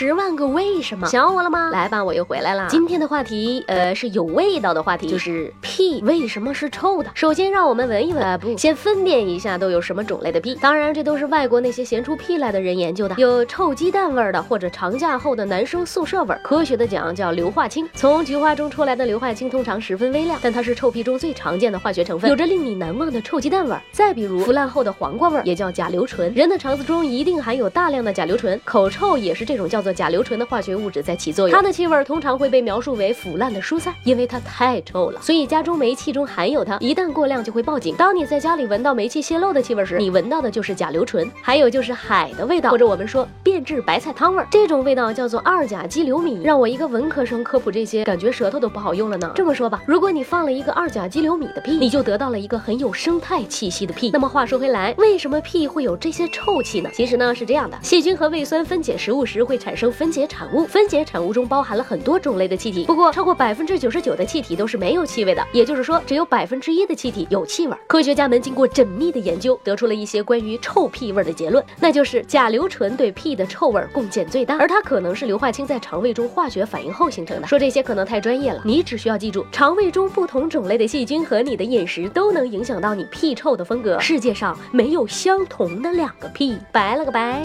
[0.00, 1.68] 十万个为什么，想我了吗？
[1.68, 2.66] 来吧，我又回来了。
[2.70, 7.10] 今天的话题，呃，是有味道的话题，就是屁为什么是臭的？
[7.14, 10.54] 首先，让我们闻一闻，啊不，先分辨一下都有什么种类的屁。
[10.54, 16.34] 当然，这都是外国那些闲出屁来的人研究的，有臭鸡蛋味的，或者长假后的男生宿舍味。
[16.42, 17.86] 科学的讲，叫硫化氢。
[17.92, 23.76] 从菊花中出来的硫化氢通常十分微量，但它是臭屁中最常见的化学成分，有着令你难忘的臭鸡蛋味。
[23.92, 26.32] 再比如腐烂后的黄瓜味，也叫甲硫醇。
[26.32, 29.89] 人的肠子中一定含有大量的甲硫醇，口臭也是这种叫做。
[29.92, 37.94] 甲硫醇的化学物质在起作用，它的气味通常会被描述为腐烂的蔬菜，因为它太臭了，所以家中煤气中含有它，一旦过量就会报警。
[37.96, 46.42] 当你在家里闻到煤气泄漏的气味时，你闻到的就是甲硫醇，还有就是海的味道，或者我们说变质白菜汤味儿，这种味道叫做二甲基硫醚。
[46.42, 49.32] 让我一个文科生科普这些，感觉舌头都不好用了呢。
[49.34, 54.10] 这么说吧，如果你放了一个二甲基硫醚的屁，你就得到了一个很有生态气息的屁。
[54.12, 56.90] 那么话说回来，为什么屁会有这些臭气呢？
[56.94, 59.79] 其实呢是这样的，细菌和胃酸分解食物时会产生。
[59.80, 67.74] 生分解产物，分解产物中包含了很多种类的气体，不过超过百分之九十九的气体都是没有气味的，也就是说，只有百分之一的气体有气味。
[67.86, 77.46] 科学家们经过缜密的研究，得出了一些关于臭屁味的结论，那就是甲硫醇对屁的臭味贡献最大，而它可能是硫化氢在肠胃中化学反应后形成的。
[77.48, 83.98] 说这些可能太专业了，你只需要记住，肠胃中不同种类的细菌和你的饮食都能影响到你屁臭的风格。
[83.98, 87.40] 世界上没有相同的两个屁，拜了个拜。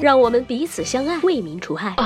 [0.00, 1.96] 让我们彼此相爱，为民除害。